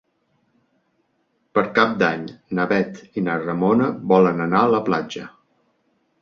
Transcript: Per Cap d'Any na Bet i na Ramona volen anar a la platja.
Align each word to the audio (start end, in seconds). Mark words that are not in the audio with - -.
Per 1.57 1.63
Cap 1.75 1.93
d'Any 2.03 2.23
na 2.61 2.65
Bet 2.71 2.97
i 3.21 3.25
na 3.27 3.37
Ramona 3.43 3.91
volen 4.15 4.43
anar 4.49 4.65
a 4.69 4.73
la 4.79 4.83
platja. 4.91 5.29